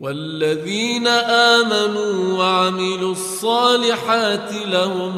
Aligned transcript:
والذين 0.00 1.06
آمنوا 1.06 2.38
وعملوا 2.38 3.12
الصالحات 3.12 4.52
لهم 4.66 5.14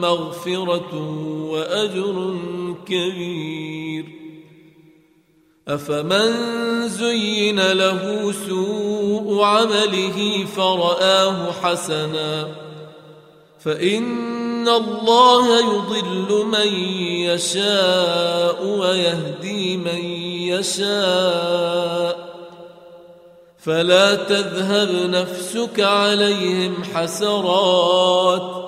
مغفرة 0.00 0.94
وأجر 1.50 2.36
كبير. 2.86 4.04
أفمن 5.68 6.32
زين 6.88 7.72
له 7.72 8.32
سوء 8.48 9.42
عمله 9.42 10.46
فرآه 10.56 11.52
حسنا. 11.52 12.48
فإن 13.64 14.68
الله 14.68 15.58
يضل 15.58 16.46
من 16.46 16.72
يشاء 17.06 18.66
ويهدي 18.66 19.76
من 19.76 20.04
يشاء. 20.52 22.33
فلا 23.64 24.14
تذهب 24.14 24.88
نفسك 24.92 25.80
عليهم 25.80 26.74
حسرات. 26.94 28.64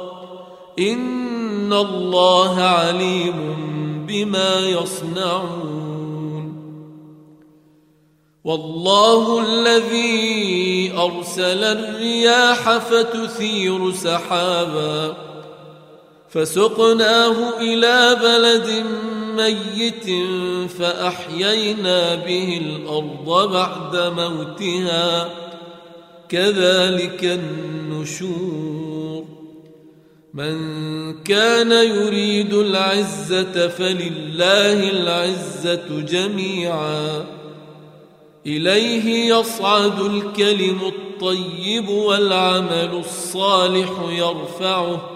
إن 0.78 1.72
الله 1.72 2.60
عليم 2.60 3.66
بما 4.08 4.60
يصنعون. 4.60 5.86
والله 8.44 9.44
الذي 9.48 10.92
أرسل 10.98 11.64
الرياح 11.64 12.78
فتثير 12.78 13.92
سحابا. 13.92 15.16
فسقناه 16.28 17.60
إلى 17.60 18.16
بلد 18.22 18.84
ميت 19.36 20.06
فأحيينا 20.70 22.14
به 22.14 22.60
الأرض 22.66 23.52
بعد 23.52 23.96
موتها. 23.96 25.30
كذلك 26.28 27.24
النشور. 27.24 29.24
من 30.34 30.56
كان 31.22 31.72
يريد 31.72 32.54
العزة 32.54 33.68
فلله 33.68 34.90
العزة 34.90 36.00
جميعا. 36.00 37.24
إليه 38.46 39.34
يصعد 39.34 40.00
الكلم 40.00 40.78
الطيب 40.86 41.88
والعمل 41.88 43.02
الصالح 43.04 43.90
يرفعه. 44.10 45.15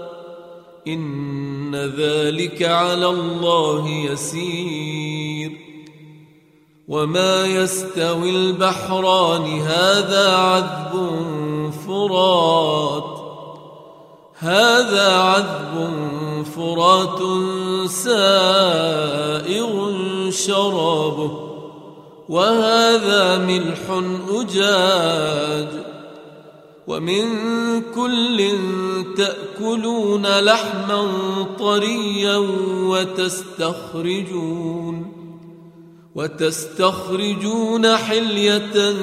إن 0.87 1.75
ذلك 1.75 2.63
على 2.63 3.07
الله 3.07 3.89
يسير. 3.89 5.51
وما 6.87 7.45
يستوي 7.45 8.29
البحران 8.29 9.61
هذا 9.61 10.35
عذب 10.35 11.11
فرات. 11.87 13.21
هذا 14.37 15.15
عذب 15.15 15.91
فرات 16.55 17.19
سائغ 17.89 19.71
شرابه. 20.29 21.31
وهذا 22.29 23.37
ملح 23.37 24.01
أجاج. 24.29 25.80
ومن 26.91 27.25
كل 27.95 28.51
تأكلون 29.17 30.39
لحما 30.39 31.07
طريا 31.59 32.37
وتستخرجون 33.71 34.41
وتستخرجون 36.15 37.95
حلية 37.97 38.95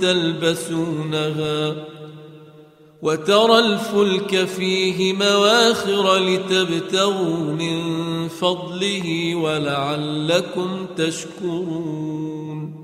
تلبسونها 0.00 1.74
وترى 3.02 3.58
الفلك 3.58 4.44
فيه 4.44 5.12
مواخر 5.12 6.16
لتبتغوا 6.16 7.52
من 7.52 7.78
فضله 8.28 9.34
ولعلكم 9.34 10.86
تشكرون 10.96 12.83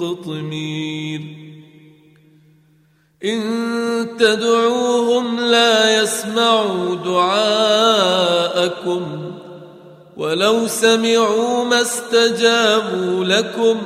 قطمير 0.00 1.20
إن 3.24 3.40
تدعوهم 4.18 5.40
لا 5.40 6.02
يسمعوا 6.02 6.94
دعاءكم 6.94 8.20
ولو 10.16 10.66
سمعوا 10.66 11.64
ما 11.64 11.82
استجابوا 11.82 13.24
لكم 13.24 13.78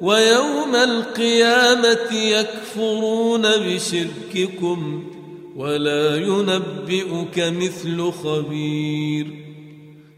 ويوم 0.00 0.76
القيامة 0.76 2.12
يكفرون 2.12 3.42
بشرككم 3.42 5.04
ولا 5.56 6.16
ينبئك 6.16 7.38
مثل 7.38 8.12
خبير. 8.12 9.51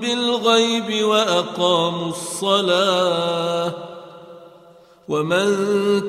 بالغيب 0.00 1.04
وأقاموا 1.04 2.08
الصلاة 2.08 3.74
ومن 5.08 5.56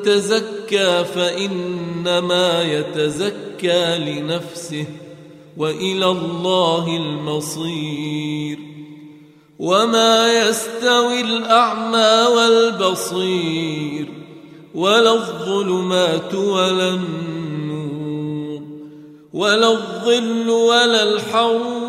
تزكى 0.01 1.03
فإنما 1.06 2.63
يتزكى 2.63 3.97
لنفسه 3.97 4.86
وإلى 5.57 6.06
الله 6.06 6.97
المصير 6.97 8.59
وما 9.59 10.33
يستوي 10.42 11.21
الأعمى 11.21 12.35
والبصير 12.35 14.07
ولا 14.75 15.13
الظلمات 15.13 16.35
ولا 16.35 16.89
النور 16.89 18.62
ولا 19.33 19.71
الظل 19.71 20.50
ولا 20.50 21.03
الحور 21.03 21.88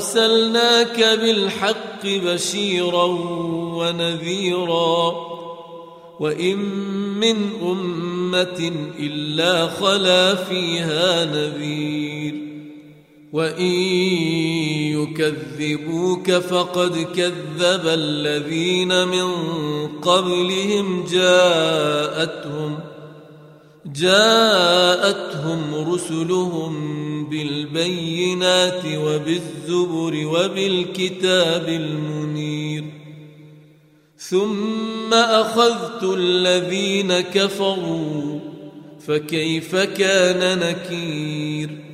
أرسلناك 0.00 1.18
بالحق 1.20 2.06
بشيرا 2.06 3.04
ونذيرا 3.76 5.14
وإن 6.20 6.56
من 7.20 7.36
أمة 7.62 8.72
إلا 8.98 9.66
خلا 9.66 10.34
فيها 10.34 11.24
نذير 11.24 12.34
وإن 13.32 13.72
يكذبوك 14.96 16.30
فقد 16.30 17.06
كذب 17.16 17.86
الذين 17.86 19.08
من 19.08 19.28
قبلهم 19.88 21.04
جاءتهم 21.12 22.78
جاءتهم 23.86 25.60
رسلهم 25.92 27.09
بالبينات 27.30 28.84
وبالزبر 28.84 30.26
وبالكتاب 30.26 31.68
المنير. 31.68 32.84
ثم 34.18 35.14
أخذت 35.14 36.02
الذين 36.02 37.20
كفروا 37.20 38.38
فكيف 39.06 39.76
كان 39.76 40.58
نكير؟ 40.58 41.90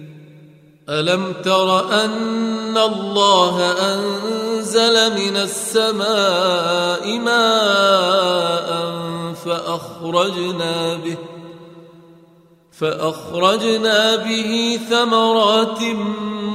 ألم 0.88 1.32
تر 1.44 1.92
أن 2.04 2.78
الله 2.78 3.72
أنزل 3.94 5.14
من 5.16 5.36
السماء 5.36 7.18
ماء 7.18 8.96
فأخرجنا 9.44 10.94
به 10.94 11.35
فأخرجنا 12.78 14.16
به 14.16 14.80
ثمرات 14.90 15.82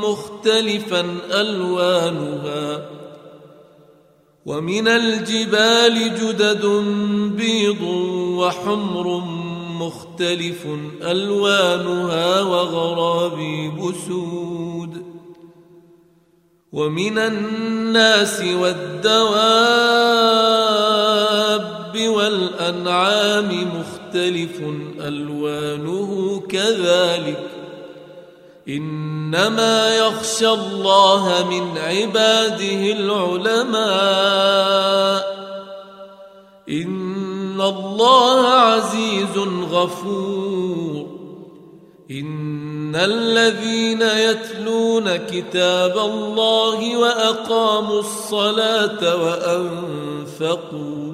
مختلفا 0.03 1.05
ألوانها 1.31 2.85
ومن 4.45 4.87
الجبال 4.87 6.15
جدد 6.15 6.65
بيض 7.37 7.81
وحمر 8.37 9.23
مختلف 9.79 10.67
ألوانها 11.01 12.41
وغرابيب 12.41 13.93
سود 14.07 15.03
ومن 16.71 17.17
الناس 17.17 18.41
والدواب 18.41 19.31
والأنعام 22.07 23.47
مختلف 23.47 24.00
مختلف 24.11 24.61
ألوانه 24.99 26.41
كذلك 26.49 27.49
إنما 28.67 29.97
يخشى 29.97 30.49
الله 30.49 31.49
من 31.49 31.77
عباده 31.77 32.91
العلماء 32.91 33.81
إن 36.69 37.61
الله 37.61 38.47
عزيز 38.47 39.37
غفور 39.71 41.05
إن 42.11 42.51
ان 42.91 42.95
الذين 42.95 44.01
يتلون 44.01 45.15
كتاب 45.15 45.97
الله 45.97 46.97
وأقاموا 46.97 47.99
الصلاة 47.99 49.15
وأنفقوا 49.23 51.13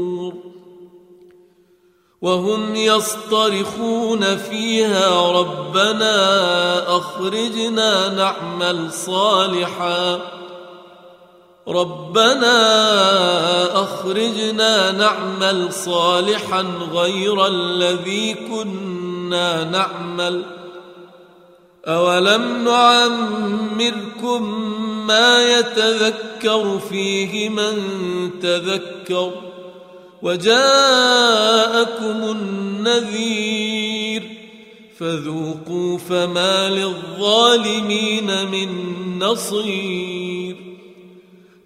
وهم 2.21 2.75
يصطرخون 2.75 4.37
فيها 4.37 5.31
ربنا 5.31 6.97
أخرجنا 6.97 8.13
نعمل 8.13 8.93
صالحا. 8.93 10.19
ربنا 11.67 12.53
أخرجنا 13.83 14.91
نعمل 14.91 15.73
صالحا 15.73 16.61
غير 16.93 17.47
الذي 17.47 18.33
كنا 18.33 19.63
نعمل. 19.63 20.43
أولم 21.87 22.63
نعمركم 22.65 24.43
ما 25.07 25.59
يتذكر 25.59 26.79
فيه 26.89 27.49
من 27.49 27.79
تذكر؟ 28.41 29.50
وجاءكم 30.23 32.05
النذير 32.31 34.23
فذوقوا 34.97 35.97
فما 35.97 36.69
للظالمين 36.69 38.47
من 38.51 38.69
نصير. 39.19 40.55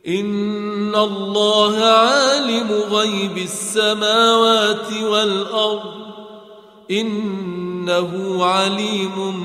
إن 0.07 0.95
الله 0.95 1.77
عالم 1.77 2.71
غيب 2.71 3.37
السماوات 3.37 4.93
والأرض. 5.03 6.05
إنه 6.91 8.45
عليم 8.45 9.35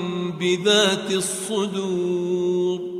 بذات 0.41 1.13
الصدور. 1.13 3.00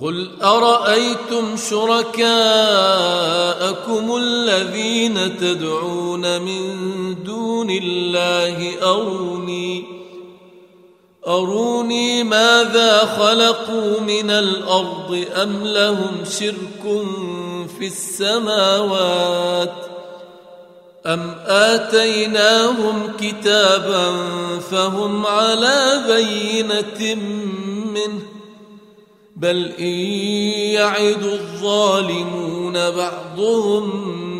قل 0.00 0.28
ارايتم 0.42 1.56
شركاءكم 1.70 2.26
الذين 4.16 5.38
تدعون 5.38 6.40
من 6.40 6.74
دون 7.24 7.70
الله 7.70 8.82
اروني 8.82 9.84
اروني 11.26 12.24
ماذا 12.24 12.98
خلقوا 12.98 14.00
من 14.00 14.30
الأرض 14.30 15.24
ام 15.42 15.66
لهم 15.66 16.24
شرك 16.38 16.82
في 17.78 17.86
السماوات 17.86 19.74
أم 21.06 21.34
آتيناهم 21.46 23.12
كتابا 23.20 24.12
فهم 24.70 25.26
على 25.26 26.02
بينة 26.06 27.14
منه 27.84 28.37
بل 29.38 29.72
إن 29.80 29.94
يعد 30.74 31.22
الظالمون 31.22 32.90
بعضهم 32.90 33.88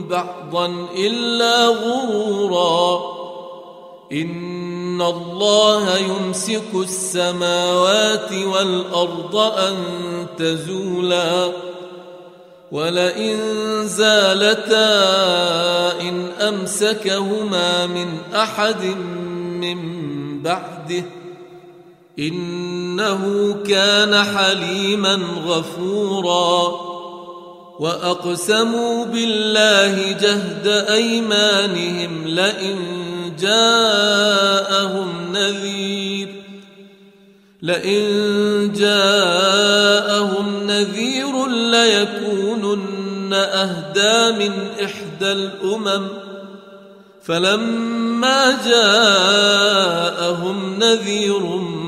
بعضا 0.08 0.86
إلا 0.96 1.66
غرورا. 1.66 3.02
إن 4.12 5.02
الله 5.02 5.98
يمسك 5.98 6.74
السماوات 6.74 8.32
والأرض 8.32 9.36
أن 9.36 9.76
تزولا. 10.38 11.52
ولئن 12.72 13.38
زالتا 13.88 14.90
إن 16.00 16.30
أمسكهما 16.40 17.86
من 17.86 18.18
أحد 18.34 18.84
من 19.60 19.78
بعده 20.42 21.17
إنه 22.18 23.54
كان 23.68 24.24
حليما 24.24 25.18
غفورا. 25.46 26.88
وأقسموا 27.78 29.04
بالله 29.04 30.12
جهد 30.12 30.66
أيمانهم 30.66 32.26
لئن 32.26 32.76
جاءهم 33.40 35.32
نذير. 35.32 36.28
لئن 37.62 38.02
جاءهم 38.72 40.66
نذير 40.66 41.46
ليكونن 41.46 43.32
أهدى 43.32 44.38
من 44.38 44.52
إحدى 44.84 45.32
الأمم. 45.32 46.08
فلما 47.22 48.58
جاءهم 48.66 50.78
نذير 50.78 51.87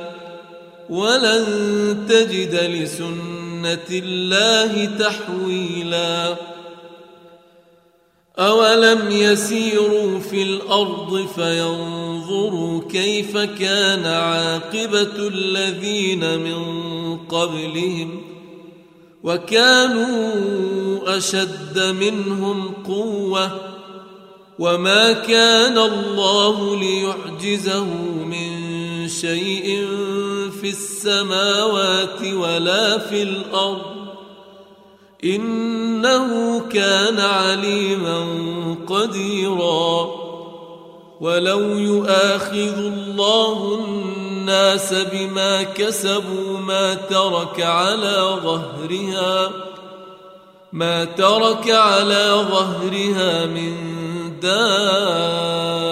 ولن 0.91 1.45
تجد 2.09 2.55
لسنة 2.55 3.89
الله 3.91 4.85
تحويلا. 4.85 6.35
أولم 8.39 9.11
يسيروا 9.11 10.19
في 10.19 10.43
الأرض 10.43 11.27
فينظروا 11.35 12.81
كيف 12.89 13.37
كان 13.37 14.05
عاقبة 14.05 15.27
الذين 15.27 16.39
من 16.39 16.61
قبلهم 17.17 18.21
وكانوا 19.23 20.31
أشد 21.17 21.79
منهم 21.79 22.73
قوة 22.87 23.51
وما 24.59 25.11
كان 25.11 25.77
الله 25.77 26.75
ليعجزه 26.79 27.85
من 28.25 28.51
شيء 29.07 29.87
في 30.61 30.69
السماوات 30.69 32.21
ولا 32.33 32.97
في 32.97 33.23
الأرض 33.23 33.81
إنه 35.23 36.59
كان 36.69 37.19
عليما 37.19 38.25
قديرا 38.87 40.09
ولو 41.21 41.59
يؤاخذ 41.59 42.77
الله 42.77 43.79
الناس 43.85 44.93
بما 44.93 45.63
كسبوا 45.63 46.57
ما 46.57 46.93
ترك 46.93 47.61
على 47.61 48.37
ظهرها 48.43 49.51
ما 50.73 51.05
ترك 51.05 51.69
على 51.69 52.45
ظهرها 52.51 53.45
من 53.45 53.75
دابة 54.41 55.91